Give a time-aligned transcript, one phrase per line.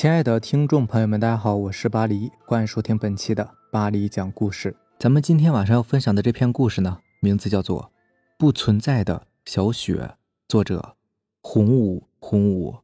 [0.00, 4.76] 亲爱的听众朋友们，大家好，我是巴黎，欢迎收听本期的巴黎讲故事。
[4.96, 7.82] 咱们今天晚上要分享的这篇故事呢，名字叫做
[8.38, 9.94] 《不存在的小雪》，
[10.46, 10.94] 作者
[11.40, 12.76] 洪武洪武。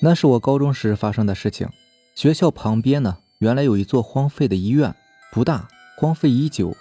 [0.00, 1.68] 那是我高中时发生的事情。
[2.14, 4.94] 学校旁边呢，原来有一座荒废的医院，
[5.30, 5.68] 不大，
[5.98, 6.74] 荒废已久，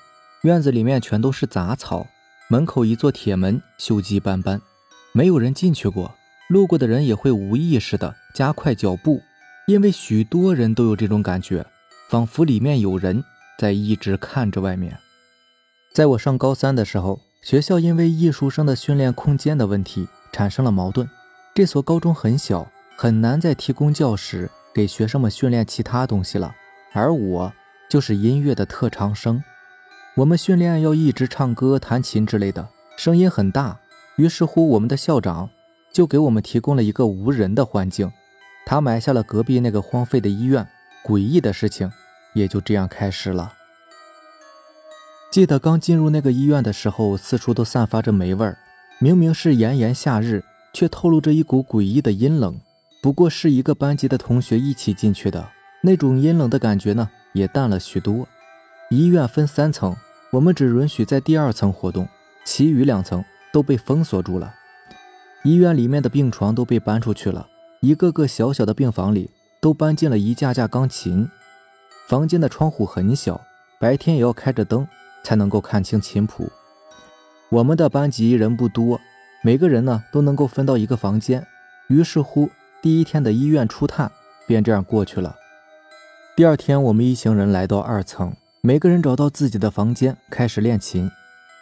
[0.43, 2.07] 院子里面全都是杂草，
[2.47, 4.61] 门口一座铁门锈迹斑斑，
[5.11, 6.15] 没有人进去过。
[6.49, 9.21] 路过的人也会无意识地加快脚步，
[9.67, 11.63] 因为许多人都有这种感觉，
[12.09, 13.23] 仿佛里面有人
[13.59, 14.97] 在一直看着外面。
[15.93, 21.07] 在我上高三的时候，学校因为艺术生的训练空间的问题产生了矛盾。
[21.53, 26.55] 这所高中很小，很难再提供教室给学生们训练其他东西了。
[26.93, 27.53] 而我
[27.91, 29.43] 就是音乐的特长生，
[30.15, 33.79] 我们训练要一直唱歌、弹琴之类的，声音很大。
[34.15, 35.47] 于是乎，我们的校长。
[35.91, 38.11] 就给我们提供了一个无人的环境，
[38.65, 40.67] 他埋下了隔壁那个荒废的医院，
[41.03, 41.91] 诡异的事情
[42.33, 43.53] 也就这样开始了。
[45.31, 48.57] 记得刚进入那个医院的时候，四处都散发着霉味儿，
[48.99, 52.59] 明明是炎炎夏日，却透露着一股诡异的阴冷。
[53.01, 55.49] 不过是一个班级的同学一起进去的，
[55.81, 58.27] 那种阴冷的感觉呢，也淡了许多。
[58.89, 59.95] 医院分三层，
[60.31, 62.07] 我们只允许在第二层活动，
[62.43, 64.55] 其余两层都被封锁住了。
[65.43, 67.47] 医院里面的病床都被搬出去了，
[67.79, 69.29] 一个个小小的病房里
[69.61, 71.29] 都搬进了一架架钢琴。
[72.07, 73.39] 房间的窗户很小，
[73.79, 74.85] 白天也要开着灯
[75.23, 76.49] 才能够看清琴谱。
[77.49, 78.99] 我们的班级人不多，
[79.41, 81.45] 每个人呢都能够分到一个房间。
[81.87, 82.49] 于是乎，
[82.81, 84.11] 第一天的医院初探
[84.45, 85.35] 便这样过去了。
[86.35, 91.09] 第二天，我们一行人来到二层，每个人找到自己的房间开始练琴。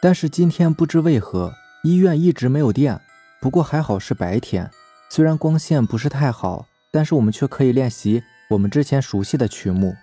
[0.01, 1.53] 但是今天不知为何，
[1.83, 2.99] 医院一直没有电。
[3.39, 4.69] 不过还好是白天，
[5.09, 9.95] 虽然光线不是太好，但是我们却可以练习我们之前熟悉的曲目。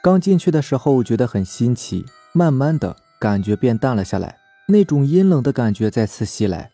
[0.00, 6.70] 刚进去的时候觉得很新奇，慢慢的感觉变淡了下来，那种阴冷的感觉再次袭来，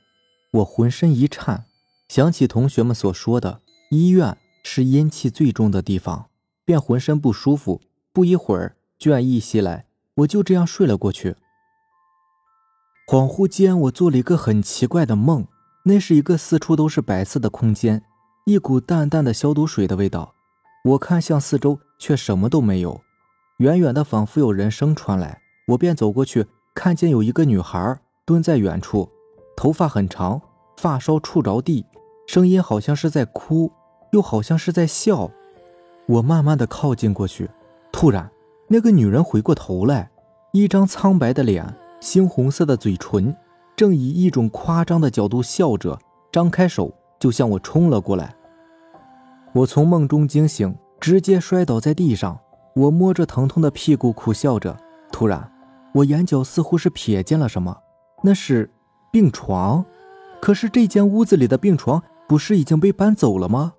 [0.51, 1.65] 我浑身一颤，
[2.09, 6.27] 想起同学们所说的医院是阴气最重的地方，
[6.65, 7.81] 便浑身不舒服。
[8.13, 9.87] 不一会儿，倦意袭来，
[10.17, 11.35] 我就这样睡了过去。
[13.07, 15.47] 恍惚间，我做了一个很奇怪的梦。
[15.83, 18.03] 那是一个四处都是白色的空间，
[18.47, 20.35] 一股淡淡的消毒水的味道。
[20.87, 22.99] 我看向四周，却什么都没有。
[23.59, 29.11] 远远的，仿佛有人声传来，我便走过去，看见有一个女孩蹲在远处，
[29.55, 30.41] 头发很长，
[30.79, 31.85] 发梢触着地，
[32.27, 33.71] 声音好像是在哭，
[34.13, 35.31] 又好像是在笑。
[36.07, 37.51] 我慢慢的靠近过去，
[37.93, 38.31] 突然，
[38.69, 40.11] 那个女人回过头来，
[40.55, 41.77] 一张苍白的脸。
[42.05, 43.35] 猩红色的嘴唇，
[43.75, 45.99] 正以一种夸张的角度笑着，
[46.31, 48.37] 张开手就向我冲了过来。
[49.55, 52.39] 我从梦中惊醒，直接摔倒在地上。
[52.75, 54.77] 我摸着疼痛的屁股，苦笑着。
[55.11, 55.51] 突然，
[55.95, 57.75] 我眼角似乎是瞥见了什么，
[58.23, 58.71] 那是
[59.11, 59.83] 病床。
[60.43, 63.73] 可是这间屋子里的病床不是已经被搬走了吗？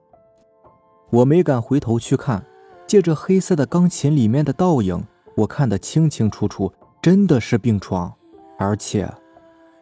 [1.12, 2.44] 我没敢回头去看，
[2.88, 5.04] 借着黑色的钢琴里面的倒影，
[5.38, 6.74] 我看得清清楚楚。
[7.06, 8.12] 真的是病床，
[8.58, 9.08] 而且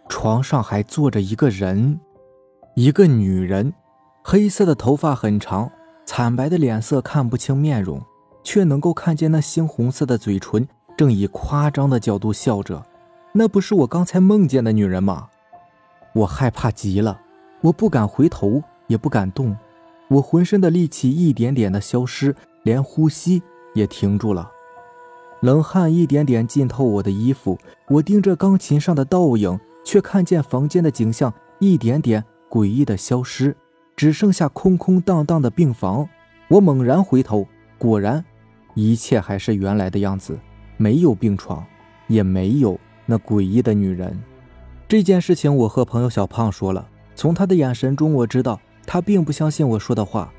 [0.10, 1.98] 床上还坐着一个人，
[2.76, 3.74] 一个女人，
[4.22, 5.72] 黑色的头发很长，
[6.06, 8.02] 惨白的脸色看不清面容，
[8.44, 10.68] 却能够看见那猩红色的嘴唇
[10.98, 12.86] 正以夸张的角度笑着。
[13.32, 15.30] 那不是我刚才梦见的女人吗？
[16.12, 17.22] 我害怕极了，
[17.62, 19.56] 我不敢回头，也不敢动，
[20.10, 23.42] 我浑身的力气一点点的消失，连呼吸
[23.76, 24.52] 也停住了。
[25.44, 27.60] 冷汗一点点浸透我的衣服，
[27.90, 33.54] 我盯着钢琴上的倒影，却看见房间的景象一点点诡异的消失，
[33.94, 36.08] 只剩下空空荡荡的病房。
[36.48, 37.46] 我猛然回头，
[37.78, 38.24] 果然，
[38.74, 40.40] 一切还是原来的样子，
[40.78, 41.62] 没有病床，
[42.08, 44.18] 也没有那诡异的女人。
[44.88, 48.58] 这件事情我和朋友小胖说了，从他的眼神中我知道
[48.88, 50.32] 他并不相信我说的话。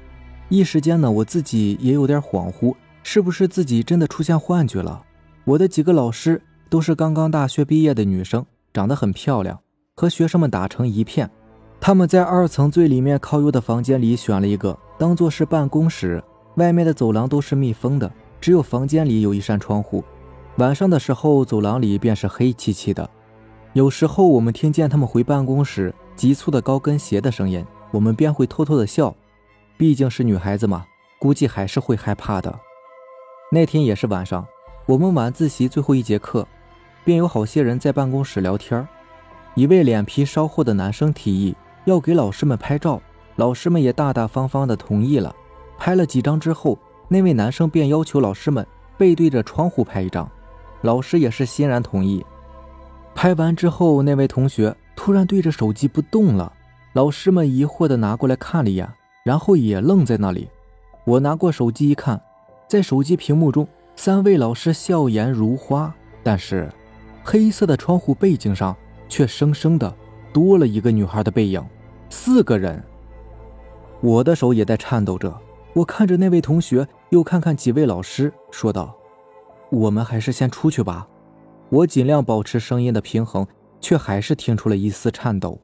[0.48, 2.74] 一时间呢，我自己也有点恍惚。
[3.06, 5.04] 是不是自己真的出现幻觉了？
[5.44, 6.40] 我的几个老师
[6.70, 9.60] 都是刚刚大学毕业的女生，长得很漂亮，
[9.94, 11.30] 和学生们打成一片。
[11.78, 16.24] 他们在二层最里面靠右的房间里选了一个，当做是办公室。
[16.56, 18.10] 外面的走廊都是密封的，
[18.40, 20.02] 只有房间里有一扇窗户。
[20.56, 23.08] 晚上的时候，走廊里便是黑漆漆的。
[23.74, 29.14] 有时候我们听见他们回办公室急促的高跟鞋的声音，我们便会偷偷的笑。
[29.76, 30.86] 毕竟是女孩子嘛，
[31.18, 32.58] 估计还是会害怕的。
[33.54, 34.44] 那天也是晚上，
[34.84, 36.44] 我们晚自习最后一节课，
[37.04, 38.84] 便有好些人在办公室聊天。
[39.54, 41.54] 一位脸皮稍厚的男生提议，
[41.84, 43.00] 要给老师们拍照，
[43.36, 45.32] 老师们也大大方方的同意了。
[45.78, 48.66] 拍了几张之后，那位男生便要求老师们
[48.98, 50.28] 背对着窗户拍一张，
[50.80, 52.26] 老师也是欣然同意。
[53.14, 56.52] 拍完之后，那位同学突然对着手机不动了，
[56.92, 58.92] 老师们疑惑的拿过来看了一眼，
[59.22, 60.48] 然后也愣在那里。
[61.04, 62.20] 我拿过手机一看，
[62.66, 63.66] 在手机屏幕中，
[63.96, 66.70] 三位老师笑颜如花，但是
[67.22, 68.76] 黑色的窗户背景上
[69.08, 69.94] 却生生的
[70.32, 71.64] 多了一个女孩的背影，
[72.10, 72.82] 四个人。
[74.00, 75.34] 我的手也在颤抖着。
[75.72, 78.94] 我看着那位同学，又看看几位老师，说道
[79.70, 81.08] ：“我们还是先出去吧。”
[81.68, 83.44] 我尽量保持声音的平衡，
[83.80, 85.60] 却还是听出了一丝颤抖。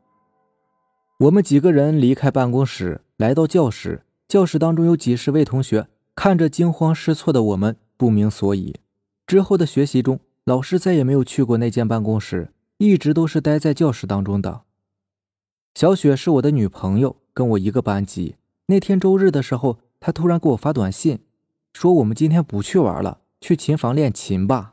[1.18, 4.02] 我们几个人离开办公室，来到教室。
[4.26, 8.76] 教室当中有几十位同学，看着惊慌失措的我们，不明所以。
[9.26, 14.62] 之后的学习中，老师再也没有去过那间办公室，一直都是待在教室当中的。
[15.74, 18.36] 小雪是我的女朋友，跟我一个班级。
[18.66, 19.78] 那天周日的时候。
[20.02, 21.18] 她突然给我发短信，
[21.74, 24.72] 说我们今天不去玩了，去琴房练琴吧。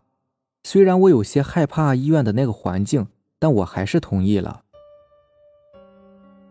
[0.63, 3.07] 虽然我有些害怕医院的那个环境，
[3.37, 4.63] 但我还是同意了。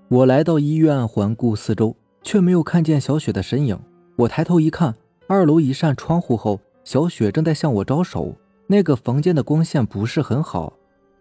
[0.08, 3.80] 我来到医院，环顾四周，却没有看见小雪的身影。
[4.16, 4.94] 我抬头一看，
[5.26, 8.34] 二楼一扇窗户后，小雪正在向我招手。
[8.66, 10.72] 那个房间的光线不是很好，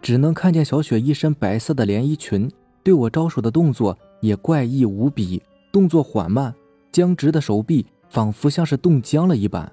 [0.02, 2.50] 只能看见小雪一身白色的连衣裙，
[2.84, 5.44] 对我招手的动作也怪异无比，
[5.74, 6.56] 动作缓慢。
[6.90, 9.70] 僵直的手臂仿佛像是冻僵了一般。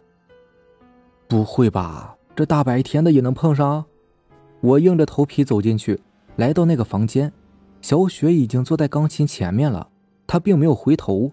[1.28, 3.84] 不会吧，这大白天的也能碰上？
[4.60, 6.00] 我硬着头皮走进去，
[6.34, 7.32] 来到那个房间，
[7.80, 9.88] 小雪已经坐在钢琴前面了。
[10.26, 11.30] 她并没有回头，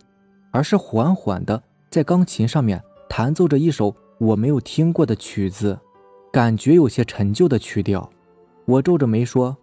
[0.51, 5.79] 而是缓缓的在钢琴上面弹奏着一首我没有听过的曲子，
[6.31, 8.07] 感觉有些陈旧的曲调。
[8.65, 9.57] 我皱着眉说：“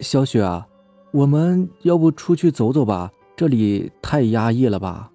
[0.00, 0.68] 小雪啊，
[1.12, 5.10] 我们要不出去走走吧？”这里太压抑了吧？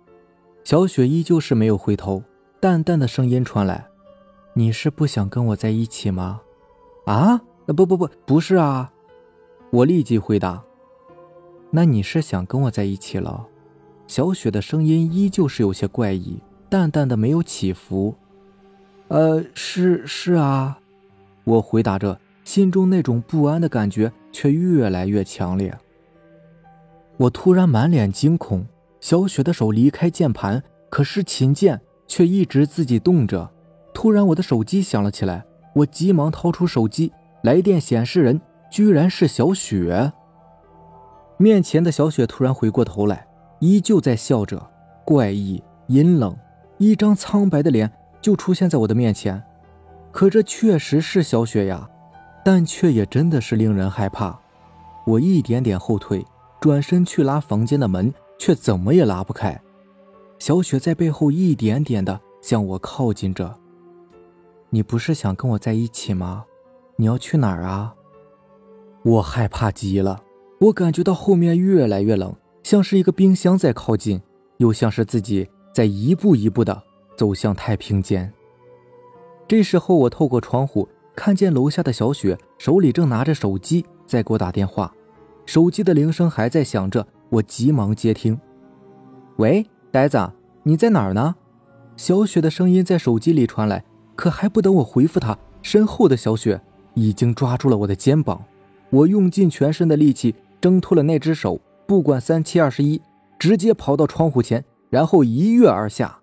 [0.64, 2.24] 小雪依旧是没有回头，
[2.60, 3.88] 淡淡的声音传来
[4.54, 6.42] ：“你是不想跟我在一起吗？”
[7.06, 7.42] 啊？
[7.68, 8.92] 不不不，不是啊！
[9.72, 10.64] 我立即回答
[11.72, 13.48] ：“那你是想跟我在一起了？”
[14.12, 16.38] 小雪的声音依旧是有些怪异，
[16.68, 18.14] 淡淡的没有起伏。
[19.08, 20.78] 呃，是是啊，
[21.46, 25.74] 我回答着，心中那种不安的感觉却越来越强烈。
[27.16, 28.66] 我突然满脸惊恐，
[29.00, 33.50] 小雪的手离开键盘，可是琴键却一直自己动着。
[33.94, 40.12] 突然，我的手机响了起来，我急忙掏出手机，来电显示人居然是小雪。
[41.38, 43.26] 面前的小雪突然回过头来，
[43.62, 44.62] 依旧在笑着，
[45.06, 46.36] 怪异阴冷，
[46.78, 47.90] 一张苍白的脸
[48.22, 49.42] 就出现在我的面前。
[50.12, 51.90] 可这确实是小雪呀，
[52.44, 54.38] 但却也真的是令人害怕。
[55.08, 56.26] 我一点点后退。
[56.60, 59.60] 转身去拉房间的门，却怎么也拉不开。
[60.38, 63.58] 小雪在背后一点点的向我靠近着。
[64.70, 66.46] 你不是想跟我在一起吗？
[66.98, 67.96] 你要去哪儿啊？
[69.02, 70.22] 我害怕极了，
[70.60, 72.32] 我感觉到后面越来越冷，
[72.72, 74.22] 像是一个冰箱在靠近，
[74.56, 76.82] 又像是自己在一步一步的
[77.18, 78.32] 走向太平间。
[79.46, 84.90] 这时候，我透过窗户看见楼下的小雪手里正拿着手机在给我打电话。
[85.46, 88.40] 手机的铃声还在响着，我急忙接听。
[89.36, 90.32] 喂，呆子，
[90.64, 91.36] 你在哪儿呢？
[91.98, 93.84] 小雪的声音在手机里传来。
[94.16, 96.62] 可还不等我回复她，身后的小雪
[96.94, 98.42] 已经抓住了我的肩膀。
[98.92, 101.60] 我用尽全身的力气挣脱了那只手，
[101.92, 103.02] 不管三七二十一，
[103.38, 106.22] 直接跑到窗户前，然后一跃而下。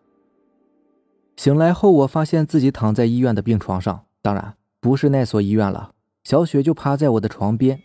[1.37, 5.91] 醒来后，我发现自己躺在医院的病床上，当然不是那所医院了。
[6.25, 7.79] 小雪就趴在我的床边。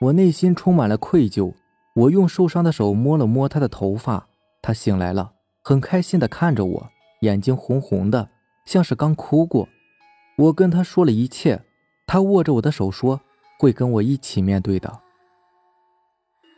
[0.00, 1.54] 我内心充满了愧疚，
[1.94, 4.26] 我用受伤的手摸了摸她的头发，
[4.60, 5.30] 她醒来了，
[5.62, 6.86] 很开心地看着我，
[7.20, 8.30] 眼睛红红的，
[8.66, 9.68] 像是刚哭过。
[10.38, 11.62] 我跟她说了一切，
[12.04, 13.20] 她握着我的手说
[13.60, 15.02] 会跟我一起面对的。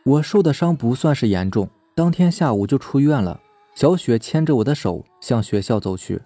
[0.03, 3.39] 我受的伤不算是严重，当天下午就出院了。
[3.75, 6.21] 小雪牵着我的手向学校走去，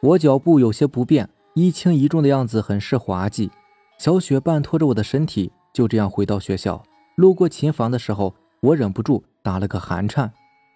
[0.00, 3.50] 我脚步有些不便，一轻一重的样子很是滑稽。
[3.98, 5.50] 小雪半拖着我的身体。
[5.72, 6.82] 就这样回到学校，
[7.14, 10.30] 路过琴房的时候，我忍不住打了个寒颤。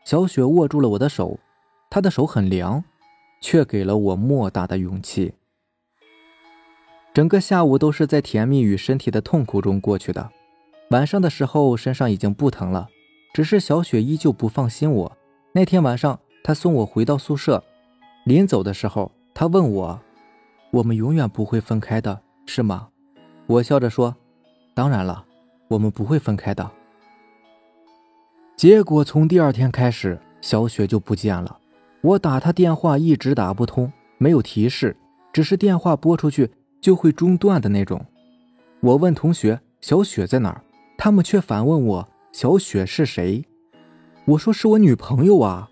[0.06, 1.38] 小雪握住了我的手，
[1.90, 2.82] 她的手很凉，
[3.42, 5.34] 却给了我莫大的勇气。
[7.12, 10.30] 整个下午都是在甜蜜与身体的痛苦中过去的。
[10.90, 12.88] 晚上的时候，身上已经不疼了，
[13.34, 15.16] 只是小雪依旧不放心我。
[15.52, 17.62] 那天晚上，她送我回到宿舍，
[18.24, 20.00] 临走的时候，她问我
[20.70, 22.88] ：“我们永远不会分开的，是吗？”
[23.46, 24.14] 我笑着说。
[24.74, 25.24] 当然了，
[25.68, 26.70] 我们不会分开的。
[28.54, 31.58] 结果从第二天开始，小雪就不见了。
[32.02, 34.94] 我打她电话一直打不通，没有提示，
[35.32, 36.50] 只是电话拨出去
[36.80, 38.04] 就会中断的那种。
[38.80, 40.62] 我问同学小雪在哪儿，
[40.96, 43.44] 他们却反问我小雪是谁。
[44.24, 45.70] 我说是我女朋友啊。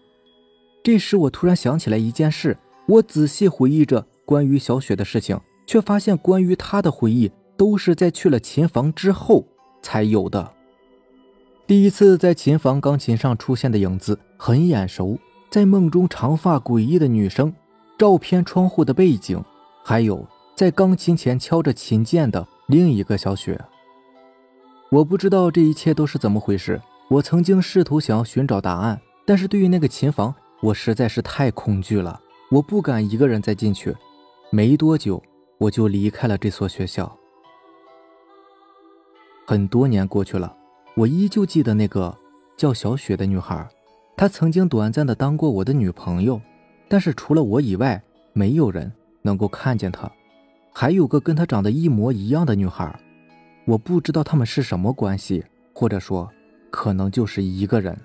[0.83, 9.45] 这时我突然想起来一件事，我仔细回忆着关于小雪的事情，却发现关于她的回忆都是在去了琴房之后
[9.81, 10.53] 才有的。
[11.67, 17.51] 第一次在琴房钢琴上出现的影子很眼熟，在梦中长发诡异的女生，
[17.97, 19.43] 照片窗户的背景，
[19.83, 23.59] 还有在钢琴前敲着琴键的另一个小雪。
[24.91, 26.81] 我不知道这一切都是怎么回事。
[27.09, 33.95] 我曾经试图想要寻找答案，但是对于那个琴房，我实在是太恐惧了，我不敢一个人再进去。
[34.51, 35.23] 没多久，
[35.59, 37.15] 我就离开了这所学校。
[39.47, 40.57] 很多年过去了。
[40.97, 42.17] 我依旧记得那个
[42.57, 43.69] 叫小雪的女孩，
[44.17, 46.41] 她曾经短暂的当过我的女朋友，
[46.89, 48.01] 但是除了我以外，
[48.33, 50.09] 没有人能够看见她。
[50.73, 52.97] 还有个跟她长得一模一样的女孩，
[53.67, 56.31] 我不知道他们是什么关系，或者说，
[56.71, 57.99] 可能就是一个人。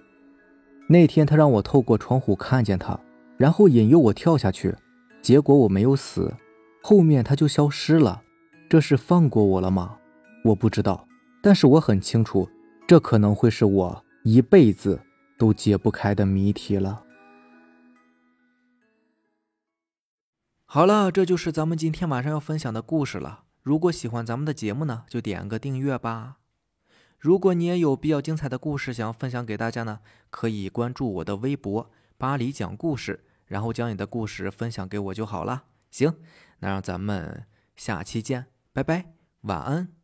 [0.88, 3.00] 那天他让我透过窗户看见他，
[3.38, 4.74] 然后引诱我跳下去，
[5.22, 6.34] 结果我没有死，
[6.82, 8.24] 后面他就消失了。
[8.70, 9.98] 这是放过我了吗？
[10.46, 11.08] 我不知道，
[11.44, 12.50] 但是我很清楚。
[12.88, 15.00] 这可能会是我一辈子
[15.38, 17.04] 都解不开的谜题了。
[20.66, 23.44] 好了，这就是咱们今天晚上要分享的故事了。
[23.62, 26.38] 如果喜欢咱们的节目呢，就点个订阅吧。
[27.20, 30.00] 如果你也有比较精彩的故事想要分享给大家呢，
[30.30, 35.66] 可以关注我的微博“巴黎讲故事”，然后将你的故事分享给我就好了。
[35.92, 36.16] 行，
[36.60, 39.99] 那让咱们下期见，拜拜，晚安。